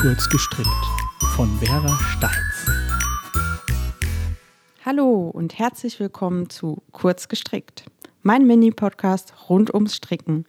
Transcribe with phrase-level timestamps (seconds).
[0.00, 0.68] Kurz gestrickt
[1.34, 2.70] von Vera Steins.
[4.86, 7.84] Hallo und herzlich willkommen zu Kurz gestrickt,
[8.22, 10.44] mein Mini-Podcast rund ums Stricken.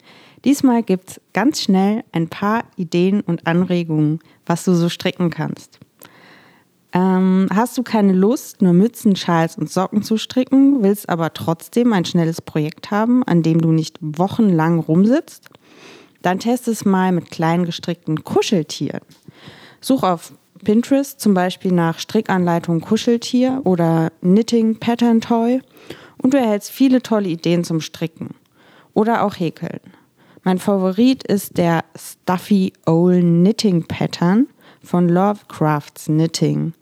[0.45, 5.79] Diesmal gibt es ganz schnell ein paar Ideen und Anregungen, was du so stricken kannst.
[6.93, 11.91] Ähm, hast du keine Lust, nur Mützen, Schals und Socken zu stricken, willst aber trotzdem
[11.93, 15.49] ein schnelles Projekt haben, an dem du nicht wochenlang rumsitzt?
[16.21, 19.01] Dann test es mal mit kleinen gestrickten Kuscheltieren.
[19.81, 20.33] Such auf
[20.63, 25.61] Pinterest zum Beispiel nach Strickanleitung Kuscheltier oder Knitting Pattern Toy
[26.17, 28.35] und du erhältst viele tolle Ideen zum Stricken
[28.93, 29.79] oder auch Häkeln.
[30.43, 34.47] Mein Favorit ist der Stuffy Owl Knitting Pattern
[34.83, 36.73] von Lovecrafts Knitting.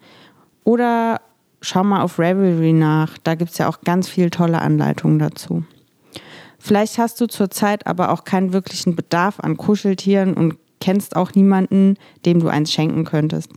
[0.63, 1.21] Oder
[1.61, 5.63] schau mal auf Ravelry nach, da gibt es ja auch ganz viele tolle Anleitungen dazu.
[6.59, 11.95] Vielleicht hast du zurzeit aber auch keinen wirklichen Bedarf an Kuscheltieren und kennst auch niemanden,
[12.25, 13.51] dem du eins schenken könntest.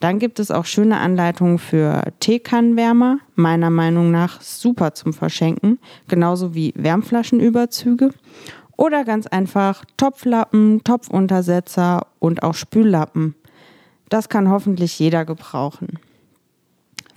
[0.00, 6.54] Dann gibt es auch schöne Anleitungen für Teekannenwärmer, meiner Meinung nach super zum Verschenken, genauso
[6.54, 8.10] wie Wärmflaschenüberzüge
[8.76, 13.34] oder ganz einfach Topflappen, Topfuntersetzer und auch Spüllappen.
[14.08, 15.98] Das kann hoffentlich jeder gebrauchen.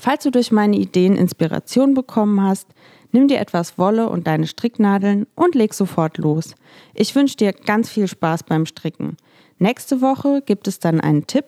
[0.01, 2.67] Falls du durch meine Ideen Inspiration bekommen hast,
[3.11, 6.55] nimm dir etwas Wolle und deine Stricknadeln und leg sofort los.
[6.93, 9.17] Ich wünsche dir ganz viel Spaß beim Stricken.
[9.57, 11.47] Nächste Woche gibt es dann einen Tipp,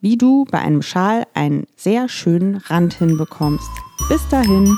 [0.00, 3.70] wie du bei einem Schal einen sehr schönen Rand hinbekommst.
[4.08, 4.76] Bis dahin.